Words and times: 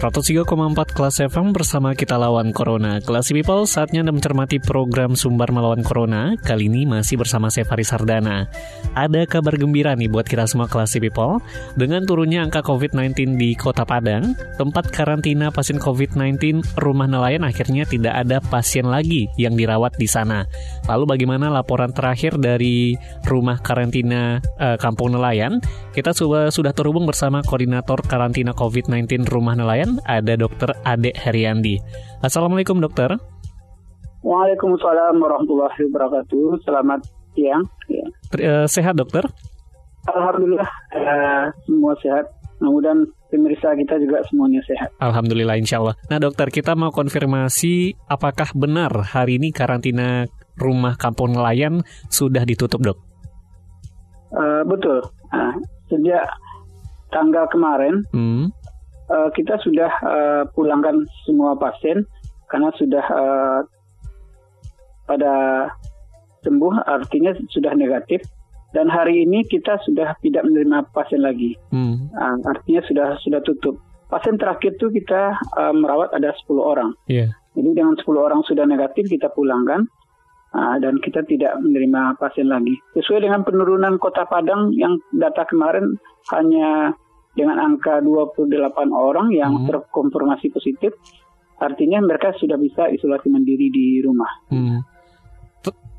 ...103,4 0.00 0.96
kelas 0.96 1.20
FM 1.28 1.52
bersama 1.52 1.92
kita 1.92 2.16
lawan 2.16 2.56
Corona. 2.56 3.04
Kelas 3.04 3.28
People, 3.36 3.68
saatnya 3.68 4.00
Anda 4.00 4.16
mencermati 4.16 4.56
program 4.56 5.12
Sumbar 5.12 5.52
Melawan 5.52 5.84
Corona. 5.84 6.40
Kali 6.40 6.72
ini 6.72 6.88
masih 6.88 7.20
bersama 7.20 7.52
saya 7.52 7.68
Faris 7.68 7.92
Sardana. 7.92 8.48
Ada 8.96 9.28
kabar 9.28 9.60
gembira 9.60 9.92
nih 9.92 10.08
buat 10.08 10.24
kita 10.24 10.48
semua 10.48 10.72
kelas 10.72 10.96
People. 10.96 11.44
Dengan 11.76 12.08
turunnya 12.08 12.40
angka 12.40 12.64
COVID-19 12.64 13.36
di 13.36 13.52
Kota 13.52 13.84
Padang, 13.84 14.32
tempat 14.56 14.88
karantina 14.88 15.52
pasien 15.52 15.76
COVID-19 15.76 16.64
rumah 16.80 17.04
nelayan 17.04 17.44
akhirnya 17.44 17.84
tidak 17.84 18.16
ada 18.24 18.40
pasien 18.40 18.88
lagi 18.88 19.28
yang 19.36 19.52
dirawat 19.52 20.00
di 20.00 20.08
sana. 20.08 20.48
Lalu 20.88 21.12
bagaimana 21.12 21.52
laporan 21.52 21.92
terakhir 21.92 22.40
dari 22.40 22.96
rumah 23.28 23.60
karantina 23.60 24.40
eh, 24.56 24.80
Kampung 24.80 25.12
Nelayan? 25.12 25.60
Kita 25.90 26.14
sudah, 26.14 26.48
sudah 26.54 26.70
terhubung 26.70 27.04
bersama 27.04 27.42
Koordinator 27.42 28.00
Karantina 28.06 28.54
COVID-19 28.54 29.26
Rumah 29.26 29.58
Nelayan, 29.58 29.89
ada 30.06 30.38
Dokter 30.38 30.70
Ade 30.86 31.10
Heriandi. 31.16 31.80
Assalamualaikum 32.22 32.78
dokter. 32.78 33.16
Waalaikumsalam 34.20 35.16
warahmatullahi 35.16 35.80
wabarakatuh. 35.88 36.60
Selamat 36.62 37.00
siang. 37.32 37.64
Ya. 37.88 38.06
Eh, 38.36 38.66
sehat 38.68 39.00
dokter? 39.00 39.24
Alhamdulillah 40.06 40.70
eh, 40.92 41.44
semua 41.64 41.96
sehat. 42.04 42.28
Mudah-mudahan 42.60 43.08
pemirsa 43.32 43.72
kita 43.72 43.96
juga 43.96 44.20
semuanya 44.28 44.60
sehat. 44.68 44.92
Alhamdulillah 45.00 45.56
insya 45.56 45.80
Allah. 45.80 45.96
Nah 46.12 46.20
dokter 46.20 46.52
kita 46.52 46.76
mau 46.76 46.92
konfirmasi 46.92 47.96
apakah 48.04 48.52
benar 48.52 48.92
hari 49.16 49.40
ini 49.40 49.48
karantina 49.48 50.28
rumah 50.60 51.00
kampung 51.00 51.32
nelayan 51.32 51.80
sudah 52.12 52.44
ditutup 52.44 52.84
dok? 52.84 52.98
Eh, 54.30 54.62
betul. 54.68 55.00
Nah, 55.32 55.56
sejak 55.90 56.22
tanggal 57.10 57.44
kemarin 57.50 58.06
Hmm. 58.14 58.54
Eh, 59.10 59.28
kita 59.34 59.58
sudah 59.60 59.90
eh, 59.90 60.42
pulangkan 60.54 61.02
semua 61.26 61.58
pasien 61.58 62.06
karena 62.46 62.70
sudah 62.78 63.04
eh, 63.04 63.60
pada 65.10 65.34
sembuh 66.46 66.86
artinya 66.86 67.34
sudah 67.50 67.74
negatif 67.76 68.22
dan 68.70 68.86
hari 68.86 69.26
ini 69.26 69.42
kita 69.46 69.82
sudah 69.82 70.14
tidak 70.22 70.46
menerima 70.46 70.86
pasien 70.94 71.26
lagi. 71.26 71.58
Hmm. 71.74 72.10
Ah, 72.14 72.38
artinya 72.46 72.82
sudah 72.86 73.08
sudah 73.18 73.40
tutup. 73.42 73.82
Pasien 74.06 74.38
terakhir 74.38 74.78
itu 74.78 74.90
kita 74.94 75.34
ah, 75.58 75.74
merawat 75.74 76.14
ada 76.14 76.30
10 76.46 76.58
orang. 76.62 76.94
Iya. 77.10 77.34
Jadi 77.58 77.70
dengan 77.74 77.98
10 77.98 78.06
orang 78.14 78.46
sudah 78.46 78.62
negatif 78.62 79.10
kita 79.10 79.26
pulangkan 79.34 79.90
ah, 80.54 80.78
dan 80.78 81.02
kita 81.02 81.26
tidak 81.26 81.58
menerima 81.58 82.14
pasien 82.22 82.46
lagi. 82.46 82.78
Sesuai 82.94 83.26
dengan 83.26 83.42
penurunan 83.42 83.98
Kota 83.98 84.22
Padang 84.30 84.70
yang 84.70 85.02
data 85.10 85.42
kemarin 85.50 85.98
hanya 86.30 86.94
dengan 87.34 87.62
angka 87.62 88.02
28 88.02 88.90
orang 88.90 89.30
yang 89.30 89.64
Hmm. 89.64 89.66
terkonfirmasi 89.70 90.50
positif, 90.50 90.94
artinya 91.60 92.02
mereka 92.02 92.34
sudah 92.34 92.58
bisa 92.58 92.90
isolasi 92.90 93.30
mandiri 93.30 93.70
di 93.70 94.02
rumah. 94.02 94.30
Hmm. 94.50 94.82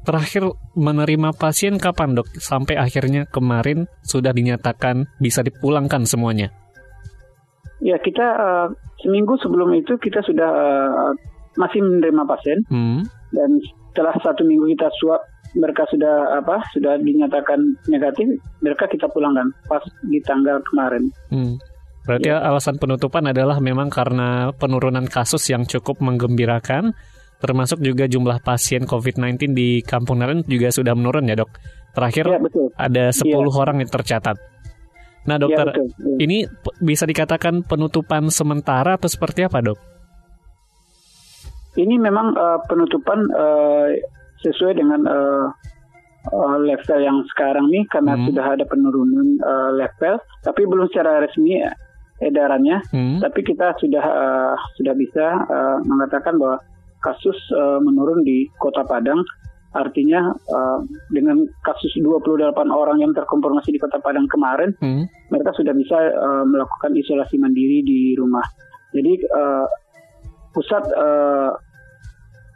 Terakhir 0.02 0.50
menerima 0.74 1.30
pasien 1.38 1.78
kapan 1.78 2.18
dok? 2.18 2.25
Sampai 2.42 2.74
akhirnya 2.74 3.30
kemarin 3.30 3.86
sudah 4.02 4.34
dinyatakan 4.34 5.06
bisa 5.22 5.46
dipulangkan 5.46 6.09
semuanya. 6.09 6.50
Ya 7.86 8.02
kita 8.02 8.25
ah, 8.25 8.68
seminggu 8.98 9.38
sebelum 9.38 9.78
itu 9.78 10.02
kita 10.02 10.25
sudah 10.25 10.50
ah, 10.90 11.13
masih 11.53 11.86
menerima 11.86 12.24
pasien. 12.25 12.66
Hmm. 12.66 13.06
dan 13.31 13.63
setelah 13.92 14.12
satu 14.19 14.44
minggu 14.44 14.75
kita 14.75 14.92
swab 15.00 15.24
mereka 15.56 15.84
sudah 15.91 16.39
apa 16.39 16.63
sudah 16.72 16.95
dinyatakan 17.01 17.59
negatif 17.91 18.39
mereka 18.63 18.88
kita 18.88 19.07
pulangkan 19.12 19.51
pas 19.67 19.84
di 20.07 20.19
tanggal 20.23 20.59
kemarin 20.67 21.12
Hmm. 21.31 21.56
Berarti 22.01 22.34
alasan 22.34 22.81
penutupan 22.81 23.29
adalah 23.29 23.62
memang 23.62 23.94
karena 23.94 24.50
penurunan 24.57 25.06
kasus 25.06 25.45
yang 25.53 25.69
cukup 25.69 26.01
menggembirakan, 26.01 26.97
termasuk 27.38 27.78
juga 27.78 28.09
jumlah 28.09 28.41
pasien 28.41 28.89
COVID-19 28.89 29.53
di 29.53 29.85
Kampung 29.85 30.17
Nelayan 30.17 30.41
juga 30.50 30.73
sudah 30.73 30.97
menurun 30.97 31.29
ya 31.29 31.38
dok. 31.38 31.53
Terakhir 31.94 32.25
ya 32.25 32.41
betul 32.41 32.73
ada 32.73 33.13
10 33.13 33.29
orang 33.53 33.85
yang 33.85 33.91
tercatat. 33.94 34.33
Nah 35.29 35.38
ya 35.38 35.41
dokter, 35.45 35.68
betul 35.78 36.18
ini 36.18 36.50
p- 36.50 36.75
bisa 36.81 37.06
dikatakan 37.06 37.62
penutupan 37.69 38.33
sementara 38.33 38.97
atau 38.97 39.06
seperti 39.06 39.45
apa 39.45 39.62
dok? 39.62 39.78
ini 41.79 41.95
memang 41.95 42.35
eh, 42.35 42.59
penutupan 42.68 43.19
eh, 43.31 43.88
sesuai 44.41 44.74
dengan 44.75 45.02
eh, 45.06 45.47
eh, 46.28 46.57
level 46.62 47.00
yang 47.00 47.18
sekarang 47.29 47.66
nih 47.69 47.85
karena 47.88 48.13
Hmm. 48.13 48.25
sudah 48.29 48.46
ada 48.53 48.66
penurunan 48.66 49.28
eh, 49.38 49.72
level 49.78 50.18
tapi 50.41 50.62
belum 50.66 50.90
secara 50.90 51.22
resmi 51.22 51.62
edarannya 52.19 52.78
Hmm. 52.94 53.18
tapi 53.18 53.41
kita 53.41 53.74
sudah 53.78 54.06
eh, 54.06 54.53
sudah 54.78 54.94
bisa 54.94 55.25
eh, 55.41 55.78
mengatakan 55.85 56.38
bahwa 56.38 56.57
kasus 57.01 57.38
eh, 57.50 57.80
menurun 57.81 58.22
di 58.22 58.46
Kota 58.57 58.85
Padang 58.85 59.22
artinya 59.72 60.30
eh, 60.30 60.80
dengan 61.09 61.41
kasus 61.63 61.96
28 61.97 62.38
orang 62.69 63.00
yang 63.00 63.16
terkonfirmasi 63.16 63.72
di 63.72 63.80
Kota 63.80 63.97
Padang 63.97 64.28
kemarin 64.28 64.74
Hmm. 64.78 65.09
mereka 65.30 65.53
sudah 65.53 65.74
bisa 65.74 65.97
eh, 65.97 66.44
melakukan 66.46 66.94
isolasi 66.94 67.38
mandiri 67.38 67.81
di 67.81 68.13
rumah 68.13 68.46
jadi 68.91 69.13
eh, 69.18 69.66
pusat 70.51 70.84
eh, 70.85 71.51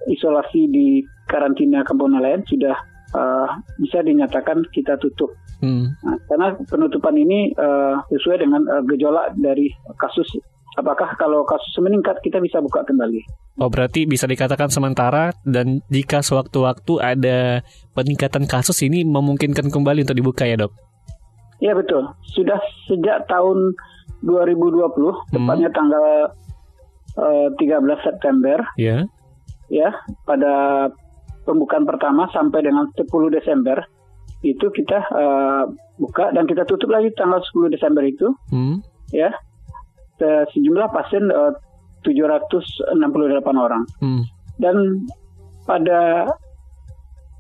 isolasi 0.06 0.70
di 0.70 1.02
karantina 1.36 1.84
Kampung 1.84 2.16
Nelayan 2.16 2.48
sudah 2.48 2.80
eh, 3.12 3.50
bisa 3.84 4.00
dinyatakan 4.00 4.64
kita 4.72 4.96
tutup 4.96 5.36
Hmm. 5.64 5.96
Nah, 6.04 6.20
karena 6.28 6.48
penutupan 6.68 7.16
ini 7.16 7.50
eh, 7.56 7.96
sesuai 8.12 8.44
dengan 8.44 8.62
eh, 8.68 8.84
gejolak 8.92 9.40
dari 9.40 9.72
kasus. 9.96 10.28
Apakah 10.76 11.16
kalau 11.16 11.48
kasus 11.48 11.72
meningkat 11.80 12.20
kita 12.20 12.44
bisa 12.44 12.60
buka 12.60 12.84
kembali? 12.84 13.24
Oh 13.64 13.72
berarti 13.72 14.04
bisa 14.04 14.28
dikatakan 14.28 14.68
sementara 14.68 15.32
dan 15.48 15.80
jika 15.88 16.20
sewaktu-waktu 16.20 16.94
ada 17.00 17.64
peningkatan 17.96 18.44
kasus 18.44 18.84
ini 18.84 19.08
memungkinkan 19.08 19.72
kembali 19.72 20.04
untuk 20.04 20.20
dibuka 20.20 20.44
ya 20.44 20.60
dok? 20.60 20.76
Ya 21.64 21.72
betul. 21.72 22.04
Sudah 22.36 22.60
sejak 22.92 23.24
tahun 23.32 23.72
2020, 24.28 25.32
tepatnya 25.32 25.72
tanggal 25.72 26.36
eh, 27.16 27.48
13 27.56 27.80
September, 28.04 28.60
Ya. 28.76 29.08
ya 29.72 29.96
pada 30.28 30.92
pembukaan 31.46 31.86
pertama 31.86 32.26
sampai 32.30 32.62
dengan 32.62 32.90
10 32.92 33.06
Desember 33.30 33.86
itu 34.42 34.66
kita 34.68 34.98
eh, 35.00 35.64
buka 35.96 36.30
dan 36.30 36.44
kita 36.44 36.66
tutup 36.66 36.90
lagi 36.90 37.10
tanggal 37.12 37.40
10 37.40 37.70
Desember 37.70 38.02
itu, 38.02 38.34
Hmm. 38.50 38.82
ya 39.10 39.30
Se- 40.16 40.48
sejumlah 40.52 40.90
pasien 40.90 41.24
eh, 41.28 41.54
768 42.02 42.94
orang. 43.56 43.84
Hmm. 43.98 44.22
dan 44.56 45.04
pada 45.64 46.30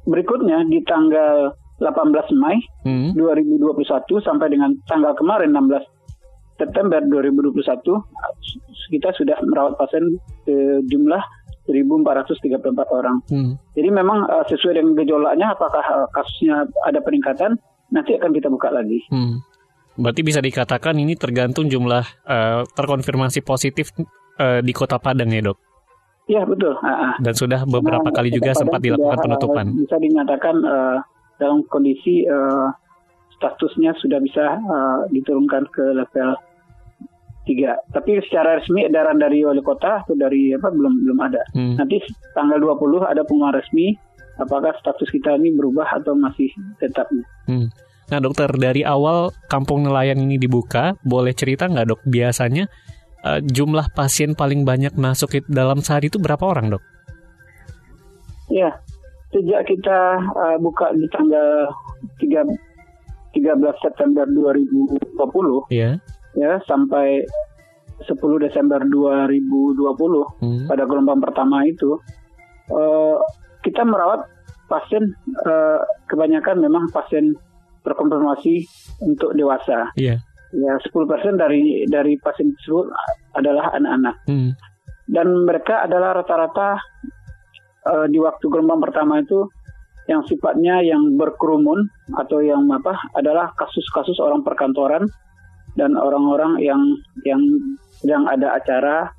berikutnya 0.05 0.66
di 0.66 0.83
tanggal 0.83 1.53
18 1.77 2.31
Mei 2.33 2.57
Hmm. 2.81 3.11
2021 3.13 3.83
sampai 4.19 4.47
dengan 4.49 4.75
tanggal 4.85 5.13
kemarin 5.13 5.51
16 5.51 5.84
September 6.55 7.03
2021 7.03 7.99
kita 8.90 9.09
sudah 9.11 9.35
merawat 9.43 9.75
pasien 9.75 10.05
eh, 10.46 10.79
jumlah 10.84 11.19
1.434 11.66 12.62
orang. 12.94 13.17
Hmm. 13.29 13.58
Jadi 13.73 13.90
memang 13.90 14.29
eh, 14.29 14.46
sesuai 14.50 14.73
dengan 14.78 14.94
gejolaknya 14.97 15.47
apakah 15.53 15.84
eh, 15.84 16.08
kasusnya 16.14 16.66
ada 16.85 17.00
peningkatan 17.02 17.58
nanti 17.90 18.14
akan 18.17 18.32
kita 18.34 18.47
buka 18.50 18.70
lagi. 18.70 19.02
Hmm. 19.09 19.41
Berarti 19.96 20.22
bisa 20.28 20.44
dikatakan 20.44 21.00
ini 21.00 21.16
tergantung 21.16 21.72
jumlah 21.72 22.06
eh, 22.28 22.62
terkonfirmasi 22.76 23.41
positif 23.41 23.96
eh, 24.38 24.59
di 24.62 24.73
Kota 24.76 25.02
Padang 25.02 25.32
ya 25.32 25.41
dok? 25.41 25.58
Ya 26.26 26.41
betul. 26.41 26.73
Ah. 26.82 27.17
Dan 27.22 27.38
sudah 27.38 27.70
beberapa 27.70 28.09
Karena 28.09 28.18
kali 28.18 28.29
juga 28.34 28.52
sempat 28.58 28.82
dilakukan 28.82 29.18
sudah, 29.18 29.26
penutupan. 29.26 29.66
eh, 29.70 29.78
bisa 29.85 29.96
dinyatakan 30.02 30.56
eh, 30.61 30.97
dalam 31.38 31.61
kondisi 31.70 32.26
eh, 32.26 32.68
statusnya 33.38 33.94
sudah 34.02 34.20
bisa 34.22 34.46
eh, 34.58 35.00
diturunkan 35.14 35.64
ke 35.70 35.85
level 35.94 36.29
3. 37.46 37.94
Tapi 37.94 38.12
secara 38.26 38.58
resmi 38.58 38.84
edaran 38.84 39.22
dari 39.22 39.46
wali 39.46 39.62
kota 39.62 40.02
atau 40.02 40.18
dari 40.18 40.52
apa 40.52 40.74
belum 40.74 41.06
belum 41.06 41.20
ada. 41.22 41.42
Hmm. 41.53 41.78
Nanti 41.78 42.02
tanggal 42.34 42.58
20 42.58 43.06
ada 43.06 43.22
pengumuman 43.22 43.56
resmi 43.56 43.94
apakah 44.42 44.76
status 44.82 45.08
kita 45.14 45.38
ini 45.40 45.56
berubah 45.56 45.88
atau 46.02 46.18
masih 46.18 46.52
tetap. 46.82 47.08
Hmm. 47.47 47.72
Nah 48.06 48.20
dokter, 48.22 48.50
dari 48.53 48.86
awal 48.86 49.34
kampung 49.50 49.86
nelayan 49.86 50.22
ini 50.22 50.38
dibuka, 50.38 50.94
boleh 51.02 51.34
cerita 51.34 51.66
nggak 51.66 51.88
dok 51.90 52.02
biasanya 52.06 52.70
uh, 53.26 53.42
jumlah 53.42 53.90
pasien 53.97 54.38
paling 54.38 54.62
banyak 54.62 54.94
masuk 54.94 55.42
dalam 55.50 55.82
sehari 55.82 56.14
itu 56.14 56.22
berapa 56.22 56.42
orang 56.46 56.78
dok? 56.78 56.84
Ya, 58.53 58.78
sejak 59.34 59.66
kita 59.66 60.22
uh, 60.22 60.58
buka 60.62 60.94
di 60.94 61.09
tanggal 61.09 61.74
3, 62.22 62.46
13 63.34 63.58
September 63.82 64.30
2020, 64.30 65.74
yeah. 65.74 65.97
Ya 66.35 66.59
sampai 66.67 67.23
10 68.03 68.43
Desember 68.43 68.84
2020 68.84 69.79
hmm. 70.43 70.67
pada 70.67 70.84
gelombang 70.84 71.23
pertama 71.23 71.64
itu, 71.64 71.96
uh, 72.72 73.17
kita 73.64 73.87
merawat 73.87 74.28
pasien 74.67 75.16
uh, 75.47 75.79
kebanyakan 76.11 76.59
memang 76.59 76.91
pasien 76.91 77.34
terkonfirmasi 77.85 78.67
untuk 79.05 79.32
dewasa. 79.37 79.93
Iya. 79.96 80.20
Yeah. 80.20 80.20
Ya, 80.55 80.73
10% 80.79 81.35
dari 81.35 81.84
dari 81.90 82.16
pasien 82.16 82.55
tersebut 82.55 82.87
adalah 83.35 83.76
anak-anak. 83.76 84.16
Hmm. 84.28 84.52
Dan 85.05 85.46
mereka 85.46 85.84
adalah 85.85 86.16
rata-rata 86.16 86.79
uh, 87.85 88.05
di 88.09 88.17
waktu 88.17 88.46
gelombang 88.49 88.82
pertama 88.82 89.22
itu 89.22 89.46
yang 90.05 90.22
sifatnya 90.26 90.85
yang 90.85 91.17
berkerumun 91.17 91.90
atau 92.14 92.41
yang 92.41 92.70
apa 92.70 92.93
adalah 93.17 93.53
kasus-kasus 93.58 94.22
orang 94.22 94.46
perkantoran 94.46 95.09
dan 95.75 95.95
orang-orang 95.99 96.59
yang 96.63 96.81
yang 97.27 97.39
sedang 97.99 98.27
ada 98.27 98.55
acara 98.55 99.11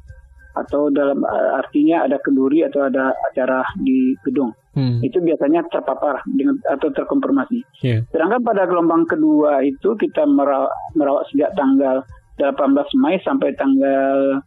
atau 0.56 0.88
dalam 0.88 1.20
artinya 1.60 2.08
ada 2.08 2.16
kenduri 2.24 2.64
atau 2.64 2.88
ada 2.88 3.12
acara 3.28 3.60
di 3.76 4.16
gedung. 4.24 4.56
Hmm. 4.72 5.00
Itu 5.04 5.20
biasanya 5.20 5.68
terpapar 5.68 6.24
dengan 6.28 6.56
atau 6.68 6.88
terkonfirmasi. 6.92 7.84
Yeah. 7.84 8.04
Sedangkan 8.12 8.44
pada 8.44 8.64
gelombang 8.64 9.04
kedua 9.08 9.64
itu 9.64 9.96
kita 9.96 10.24
merawat, 10.24 10.72
merawat 10.96 11.28
sejak 11.32 11.52
tanggal 11.56 12.04
18 12.40 13.00
Mei 13.00 13.16
sampai 13.24 13.56
tanggal 13.56 14.40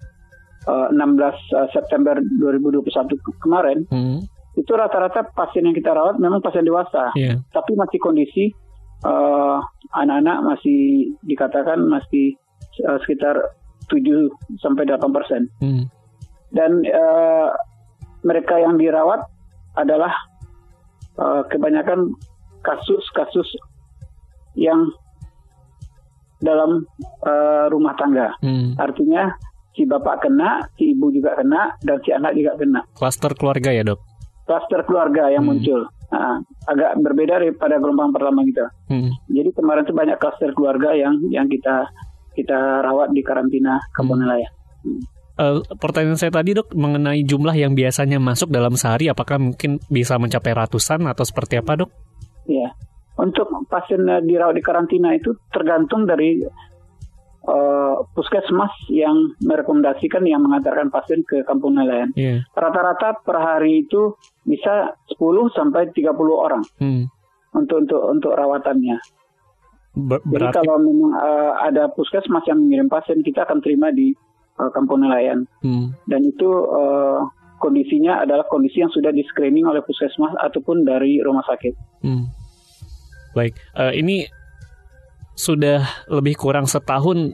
uh, 0.69 0.87
16 0.93 0.97
uh, 0.97 1.69
September 1.73 2.17
2021 2.41 2.89
kemarin. 3.41 3.85
Hmm. 3.89 4.25
Itu 4.57 4.77
rata-rata 4.77 5.29
pasien 5.33 5.65
yang 5.65 5.77
kita 5.77 5.93
rawat 5.93 6.17
memang 6.17 6.41
pasien 6.41 6.65
dewasa, 6.65 7.13
yeah. 7.13 7.37
tapi 7.53 7.77
masih 7.77 8.01
kondisi 8.01 8.53
uh, 9.05 9.61
anak-anak 9.95 10.37
masih 10.45 11.13
dikatakan 11.25 11.81
masih 11.89 12.37
uh, 12.85 12.97
sekitar 13.01 13.37
7 13.89 14.29
sampai 14.61 14.85
8 14.85 15.09
persen. 15.09 15.49
Hmm 15.59 15.89
dan 16.53 16.81
uh, 16.85 17.49
mereka 18.25 18.57
yang 18.57 18.75
dirawat 18.77 19.25
adalah 19.77 20.11
uh, 21.17 21.45
kebanyakan 21.47 22.13
kasus-kasus 22.65 23.47
yang 24.57 24.89
dalam 26.43 26.83
uh, 27.23 27.69
rumah 27.71 27.95
tangga. 27.95 28.35
Hmm. 28.43 28.75
Artinya 28.75 29.31
si 29.75 29.85
bapak 29.87 30.25
kena, 30.25 30.67
si 30.75 30.91
ibu 30.95 31.13
juga 31.13 31.37
kena, 31.37 31.77
dan 31.83 31.97
si 32.03 32.09
anak 32.11 32.35
juga 32.35 32.57
kena. 32.59 32.81
Klaster 32.95 33.31
keluarga 33.37 33.71
ya 33.71 33.85
dok? 33.85 33.99
Klaster 34.43 34.81
keluarga 34.83 35.31
yang 35.31 35.45
hmm. 35.45 35.51
muncul. 35.53 35.81
Nah, 36.09 36.41
agak 36.65 36.97
berbeda 37.05 37.37
daripada 37.37 37.77
gelombang 37.77 38.09
pertama 38.09 38.41
kita. 38.41 38.65
Hmm. 38.89 39.13
Jadi 39.29 39.49
kemarin 39.53 39.85
itu 39.85 39.93
banyak 39.93 40.17
klaster 40.17 40.51
keluarga 40.57 40.97
yang 40.97 41.21
yang 41.29 41.45
kita 41.45 41.89
kita 42.33 42.81
rawat 42.81 43.13
di 43.13 43.21
karantina 43.21 43.77
kampung 43.93 44.25
hmm. 44.25 44.41
Hmm 44.85 45.01
uh, 45.39 45.59
pertanyaan 45.79 46.19
saya 46.19 46.35
tadi 46.35 46.51
dok 46.51 46.75
mengenai 46.75 47.23
jumlah 47.23 47.55
yang 47.55 47.73
biasanya 47.73 48.19
masuk 48.19 48.51
dalam 48.51 48.75
sehari, 48.75 49.07
apakah 49.07 49.39
mungkin 49.39 49.79
bisa 49.87 50.19
mencapai 50.19 50.51
ratusan 50.51 51.07
atau 51.07 51.23
seperti 51.23 51.63
apa 51.63 51.79
dok? 51.79 51.89
Ya, 52.51 52.75
untuk 53.15 53.47
pasien 53.71 54.03
dirawat 54.03 54.59
di 54.59 54.63
karantina 54.65 55.15
itu 55.15 55.37
tergantung 55.53 56.03
dari 56.03 56.43
uh, 57.45 57.95
puskesmas 58.11 58.73
yang 58.91 59.37
merekomendasikan 59.39 60.25
yang 60.27 60.43
mengantarkan 60.43 60.91
pasien 60.91 61.23
ke 61.23 61.45
kampung 61.47 61.77
nelayan. 61.77 62.11
Yeah. 62.17 62.43
Rata-rata 62.51 63.21
per 63.23 63.37
hari 63.39 63.87
itu 63.87 64.17
bisa 64.43 64.97
10 65.07 65.08
sampai 65.51 65.91
30 65.91 66.15
orang 66.31 66.63
hmm. 66.79 67.03
untuk 67.55 67.77
untuk 67.83 68.01
untuk 68.07 68.31
rawatannya. 68.33 68.97
Ber 69.99 70.21
Jadi 70.23 70.47
kalau 70.53 70.79
memang 70.79 71.11
uh, 71.17 71.53
ada 71.59 71.91
puskesmas 71.91 72.45
yang 72.47 72.61
mengirim 72.61 72.87
pasien, 72.87 73.19
kita 73.25 73.43
akan 73.43 73.59
terima 73.59 73.91
di 73.91 74.15
uh, 74.61 74.69
kampung 74.71 75.03
nelayan. 75.03 75.43
Hmm. 75.59 75.91
Dan 76.07 76.29
itu 76.29 76.47
uh, 76.47 77.25
kondisinya 77.59 78.23
adalah 78.23 78.47
kondisi 78.47 78.79
yang 78.79 78.93
sudah 78.93 79.11
di 79.11 79.25
screening 79.27 79.67
oleh 79.67 79.83
puskesmas 79.83 80.37
ataupun 80.39 80.87
dari 80.87 81.19
rumah 81.19 81.43
sakit. 81.43 81.73
Hmm. 82.05 82.31
Baik, 83.35 83.57
uh, 83.75 83.91
ini 83.91 84.25
sudah 85.35 86.07
lebih 86.11 86.35
kurang 86.35 86.67
setahun 86.67 87.31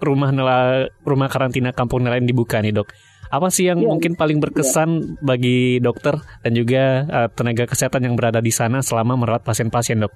rumah 0.00 0.32
nela 0.32 0.88
rumah 1.04 1.28
karantina 1.28 1.72
kampung 1.76 2.04
nelayan 2.04 2.24
dibuka 2.24 2.60
nih 2.60 2.72
dok. 2.72 2.88
Apa 3.30 3.46
sih 3.46 3.70
yang 3.70 3.78
ya, 3.78 3.86
mungkin 3.86 4.18
paling 4.18 4.42
berkesan 4.42 4.90
ya. 4.90 5.06
bagi 5.22 5.78
dokter 5.78 6.18
dan 6.42 6.52
juga 6.52 7.06
uh, 7.06 7.28
tenaga 7.30 7.70
kesehatan 7.70 8.10
yang 8.10 8.14
berada 8.18 8.42
di 8.42 8.50
sana 8.50 8.82
selama 8.82 9.14
merawat 9.14 9.46
pasien-pasien 9.46 10.02
dok? 10.02 10.10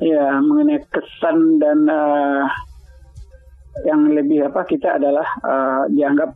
Ya 0.00 0.40
mengenai 0.40 0.80
kesan 0.88 1.60
dan 1.60 1.84
uh, 1.86 2.48
yang 3.84 4.16
lebih 4.16 4.48
apa 4.48 4.64
kita 4.64 4.96
adalah 4.96 5.28
uh, 5.44 5.84
dianggap 5.92 6.32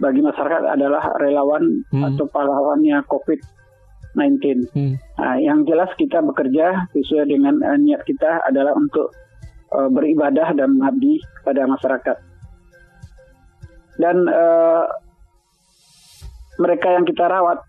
bagi 0.00 0.24
masyarakat 0.24 0.64
adalah 0.74 1.12
relawan 1.20 1.86
hmm. 1.92 2.04
atau 2.10 2.24
pahlawannya 2.26 3.04
COVID-19. 3.06 4.72
Hmm. 4.72 4.94
Nah, 5.20 5.36
yang 5.38 5.68
jelas 5.68 5.92
kita 5.94 6.24
bekerja 6.24 6.90
sesuai 6.96 7.28
dengan 7.28 7.60
uh, 7.60 7.78
niat 7.78 8.02
kita 8.08 8.42
adalah 8.48 8.72
untuk 8.74 9.12
uh, 9.70 9.92
beribadah 9.92 10.56
dan 10.56 10.80
mengabdi 10.80 11.20
kepada 11.40 11.68
masyarakat. 11.68 12.16
Dan 14.00 14.24
uh, 14.24 14.88
mereka 16.56 16.96
yang 16.96 17.04
kita 17.04 17.28
rawat 17.28 17.60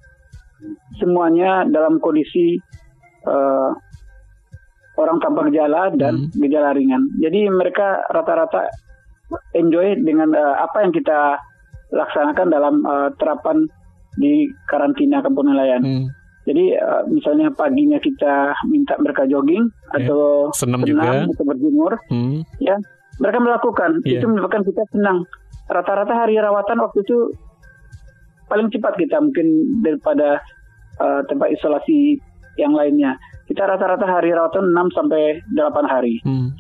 semuanya 0.95 1.67
dalam 1.67 1.99
kondisi 1.99 2.55
uh, 3.27 3.75
orang 4.99 5.17
tanpa 5.19 5.47
gejala 5.49 5.91
dan 5.97 6.29
hmm. 6.29 6.39
gejala 6.39 6.71
ringan. 6.77 7.03
Jadi 7.17 7.49
mereka 7.49 8.05
rata-rata 8.11 8.69
enjoy 9.55 9.99
dengan 10.03 10.31
uh, 10.35 10.55
apa 10.59 10.83
yang 10.83 10.93
kita 10.93 11.39
laksanakan 11.91 12.47
dalam 12.51 12.75
uh, 12.83 13.09
terapan 13.15 13.67
di 14.19 14.47
karantina 14.67 15.23
kampung 15.23 15.51
nelayan. 15.51 15.81
Hmm. 15.83 16.05
Jadi 16.41 16.73
uh, 16.75 17.05
misalnya 17.07 17.53
paginya 17.53 18.01
kita 18.01 18.57
minta 18.67 18.97
mereka 18.97 19.29
jogging 19.29 19.69
yeah. 19.69 19.97
atau 20.01 20.49
senam, 20.57 20.81
juga 20.83 21.29
atau 21.29 21.45
berjemur, 21.45 22.01
hmm. 22.09 22.41
ya 22.59 22.75
mereka 23.21 23.37
melakukan. 23.39 24.01
Yeah. 24.03 24.19
Itu 24.19 24.25
menyebabkan 24.27 24.65
kita 24.65 24.83
senang. 24.91 25.29
Rata-rata 25.71 26.13
hari 26.13 26.35
rawatan 26.35 26.83
waktu 26.83 26.99
itu 27.07 27.31
paling 28.51 28.67
cepat 28.67 28.99
kita 28.99 29.23
mungkin 29.23 29.79
daripada 29.79 30.43
uh, 30.99 31.23
tempat 31.31 31.55
isolasi 31.55 32.19
yang 32.59 32.75
lainnya. 32.75 33.15
Kita 33.47 33.63
rata-rata 33.63 34.03
hari 34.03 34.35
rawatan 34.35 34.75
6 34.75 34.97
sampai 34.99 35.39
8 35.55 35.87
hari. 35.87 36.19
Hmm. 36.27 36.51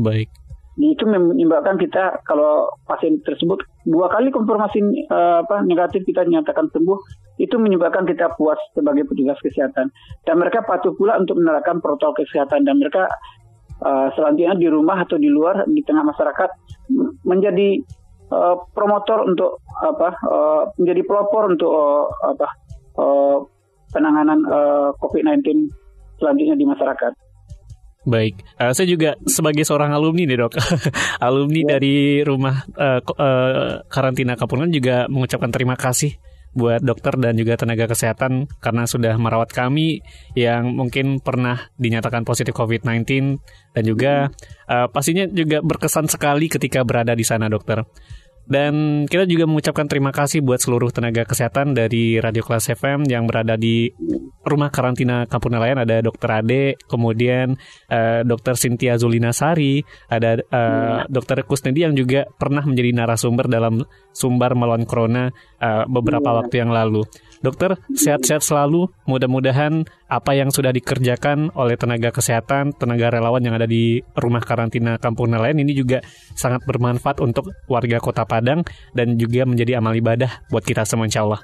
Baik 0.00 0.32
itu 0.78 1.04
menyebabkan 1.10 1.74
kita 1.74 2.22
kalau 2.22 2.70
pasien 2.86 3.18
tersebut 3.26 3.66
dua 3.82 4.06
kali 4.14 4.30
konfirmasi 4.30 4.78
uh, 5.10 5.42
apa 5.42 5.66
negatif 5.66 6.06
kita 6.06 6.22
nyatakan 6.22 6.70
sembuh 6.70 6.98
itu 7.42 7.58
menyebabkan 7.58 8.06
kita 8.06 8.38
puas 8.38 8.58
sebagai 8.78 9.02
petugas 9.10 9.42
kesehatan 9.42 9.90
dan 10.22 10.34
mereka 10.38 10.62
patuh 10.62 10.94
pula 10.94 11.18
untuk 11.18 11.42
menerapkan 11.42 11.82
protokol 11.82 12.22
kesehatan 12.22 12.62
dan 12.62 12.78
mereka 12.78 13.10
uh, 13.82 14.14
selanjutnya 14.14 14.54
di 14.54 14.70
rumah 14.70 15.02
atau 15.02 15.18
di 15.18 15.26
luar 15.26 15.66
di 15.66 15.82
tengah 15.82 16.06
masyarakat 16.06 16.50
menjadi 17.26 17.82
uh, 18.32 18.56
promotor 18.72 19.28
untuk 19.28 19.60
apa 19.78 20.08
uh, 20.24 20.62
menjadi 20.80 21.02
pelopor 21.04 21.52
untuk 21.52 21.70
uh, 21.70 22.04
apa 22.24 22.48
uh, 22.98 23.36
penanganan 23.92 24.40
uh, 24.48 24.88
COVID-19 25.00 25.68
selanjutnya 26.20 26.56
di 26.58 26.66
masyarakat. 26.68 27.12
Baik, 28.08 28.40
uh, 28.56 28.72
saya 28.72 28.88
juga 28.88 29.20
sebagai 29.28 29.68
seorang 29.68 29.92
alumni 29.92 30.24
nih 30.24 30.38
dok, 30.40 30.56
alumni 31.26 31.60
ya. 31.60 31.68
dari 31.76 32.24
rumah 32.24 32.64
uh, 32.72 33.00
uh, 33.04 33.84
karantina 33.90 34.32
Kapungan 34.38 34.72
juga 34.72 35.04
mengucapkan 35.12 35.52
terima 35.52 35.76
kasih 35.76 36.16
buat 36.56 36.80
dokter 36.80 37.14
dan 37.20 37.36
juga 37.36 37.56
tenaga 37.60 37.90
kesehatan 37.90 38.48
karena 38.58 38.84
sudah 38.88 39.14
merawat 39.20 39.52
kami 39.52 40.00
yang 40.32 40.72
mungkin 40.74 41.20
pernah 41.20 41.68
dinyatakan 41.76 42.24
positif 42.24 42.56
COVID-19 42.56 43.38
dan 43.76 43.82
juga 43.84 44.12
uh, 44.66 44.88
pastinya 44.88 45.28
juga 45.28 45.60
berkesan 45.60 46.08
sekali 46.08 46.48
ketika 46.48 46.82
berada 46.82 47.12
di 47.12 47.24
sana 47.24 47.46
dokter. 47.46 47.84
Dan 48.48 49.04
kita 49.04 49.28
juga 49.28 49.44
mengucapkan 49.44 49.84
terima 49.84 50.08
kasih 50.08 50.40
buat 50.40 50.56
seluruh 50.56 50.88
tenaga 50.88 51.28
kesehatan 51.28 51.76
dari 51.76 52.16
Radio 52.16 52.40
Kelas 52.40 52.72
FM 52.72 53.04
yang 53.04 53.28
berada 53.28 53.60
di 53.60 53.92
rumah 54.40 54.72
karantina 54.72 55.28
Kampung 55.28 55.52
Nelayan. 55.52 55.84
Ada 55.84 56.00
Dokter 56.00 56.40
Ade, 56.40 56.80
kemudian 56.88 57.60
uh, 57.92 58.24
Dokter 58.24 58.56
Sintia 58.56 58.96
Zulina 58.96 59.36
Sari, 59.36 59.84
ada 60.08 60.40
uh, 60.48 61.04
Dokter 61.12 61.44
Kusnedi 61.44 61.84
yang 61.84 61.92
juga 61.92 62.24
pernah 62.40 62.64
menjadi 62.64 62.96
narasumber 62.96 63.52
dalam 63.52 63.84
sumber 64.16 64.56
melawan 64.56 64.88
corona 64.88 65.28
uh, 65.60 65.84
beberapa 65.84 66.32
yeah. 66.32 66.36
waktu 66.40 66.54
yang 66.64 66.72
lalu. 66.72 67.04
Dokter, 67.38 67.78
sehat-sehat 67.94 68.42
selalu. 68.42 68.90
Mudah-mudahan 69.06 69.86
apa 70.10 70.34
yang 70.34 70.50
sudah 70.50 70.74
dikerjakan 70.74 71.54
oleh 71.54 71.78
tenaga 71.78 72.10
kesehatan, 72.10 72.74
tenaga 72.74 73.14
relawan 73.14 73.42
yang 73.44 73.54
ada 73.54 73.66
di 73.68 74.02
rumah 74.18 74.42
karantina 74.42 74.98
Kampung 74.98 75.30
Nelayan 75.30 75.62
ini 75.62 75.74
juga 75.74 76.02
sangat 76.34 76.66
bermanfaat 76.66 77.22
untuk 77.22 77.54
warga 77.70 78.02
Kota 78.02 78.26
Padang 78.26 78.66
dan 78.92 79.14
juga 79.14 79.46
menjadi 79.46 79.78
amal 79.78 79.94
ibadah 79.94 80.42
buat 80.50 80.66
kita 80.66 80.82
semua 80.82 81.06
insya 81.06 81.22
Allah. 81.22 81.40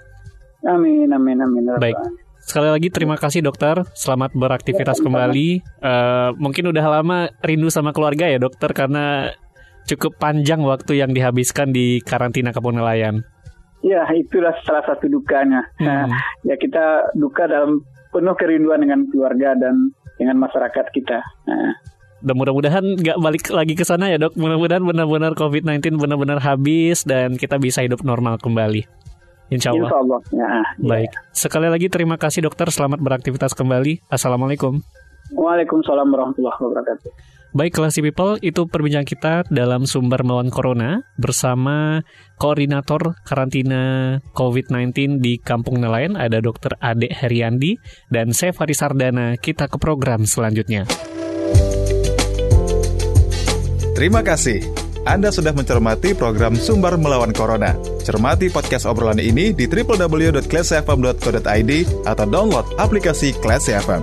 Amin, 0.67 1.13
amin, 1.13 1.39
amin. 1.39 1.77
Baik. 1.79 1.97
Sekali 2.45 2.69
lagi 2.69 2.89
terima 2.93 3.17
kasih 3.17 3.41
dokter, 3.41 3.81
selamat 3.97 4.37
beraktivitas 4.37 5.01
kembali. 5.01 5.65
Uh, 5.81 6.37
mungkin 6.37 6.69
udah 6.69 7.01
lama 7.01 7.33
rindu 7.41 7.73
sama 7.73 7.97
keluarga 7.97 8.29
ya 8.29 8.37
dokter 8.37 8.69
karena 8.77 9.33
cukup 9.89 10.17
panjang 10.21 10.61
waktu 10.61 11.01
yang 11.01 11.13
dihabiskan 11.17 11.73
di 11.73 12.05
karantina 12.05 12.53
Kampung 12.53 12.77
Nelayan. 12.77 13.25
Ya, 13.85 14.09
itulah 14.17 14.57
salah 14.65 14.81
satu 14.89 15.13
dukanya. 15.13 15.69
Hmm. 15.77 15.85
Nah, 15.85 16.05
ya 16.41 16.57
kita 16.57 17.13
duka 17.13 17.45
dalam 17.45 17.85
penuh 18.09 18.33
kerinduan 18.33 18.81
dengan 18.81 19.05
keluarga 19.13 19.53
dan 19.53 19.93
dengan 20.17 20.41
masyarakat 20.41 20.87
kita. 20.95 21.21
Nah. 21.45 21.77
Dan 22.25 22.41
mudah-mudahan 22.41 22.81
nggak 22.97 23.19
balik 23.21 23.45
lagi 23.53 23.77
ke 23.77 23.85
sana 23.85 24.09
ya 24.09 24.17
dok. 24.17 24.33
Mudah-mudahan 24.41 24.81
benar-benar 24.81 25.37
COVID-19 25.37 26.01
benar-benar 26.01 26.41
habis 26.41 27.05
dan 27.05 27.37
kita 27.37 27.61
bisa 27.61 27.85
hidup 27.85 28.01
normal 28.01 28.41
kembali. 28.41 28.89
Insya 29.53 29.77
Allah. 29.77 29.93
Insya 29.93 30.01
Allah. 30.01 30.21
Ya, 30.33 30.49
ya. 30.49 30.65
Baik. 30.81 31.11
Sekali 31.37 31.69
lagi 31.69 31.93
terima 31.93 32.17
kasih 32.17 32.49
dokter. 32.49 32.73
Selamat 32.73 33.05
beraktivitas 33.05 33.53
kembali. 33.53 34.09
Assalamualaikum. 34.09 34.81
Waalaikumsalam 35.37 36.09
warahmatullahi 36.09 36.57
wabarakatuh. 36.57 37.11
Baik, 37.55 37.79
Classy 37.79 38.03
People, 38.03 38.35
itu 38.43 38.67
perbincangan 38.67 39.07
kita 39.07 39.47
dalam 39.47 39.87
sumber 39.87 40.27
melawan 40.27 40.51
Corona 40.51 41.07
bersama 41.15 42.03
Koordinator 42.35 43.15
Karantina 43.23 44.19
COVID-19 44.35 45.23
di 45.23 45.39
Kampung 45.39 45.79
Nelayan, 45.79 46.19
ada 46.19 46.43
Dr. 46.43 46.75
Ade 46.83 47.15
Heriandi, 47.15 47.79
dan 48.11 48.35
saya 48.35 48.51
Faris 48.51 48.83
Sardana. 48.83 49.39
Kita 49.39 49.71
ke 49.71 49.79
program 49.79 50.27
selanjutnya. 50.27 50.83
Terima 53.95 54.27
kasih. 54.27 54.59
Anda 55.07 55.31
sudah 55.31 55.55
mencermati 55.55 56.19
program 56.19 56.59
Sumber 56.59 56.99
Melawan 56.99 57.31
Corona. 57.31 57.79
Cermati 58.03 58.51
podcast 58.51 58.83
obrolan 58.83 59.23
ini 59.23 59.55
di 59.55 59.71
www.classfm.co.id 59.71 61.73
atau 62.03 62.27
download 62.27 62.67
aplikasi 62.83 63.31
Classy 63.39 63.79
FM. 63.79 64.03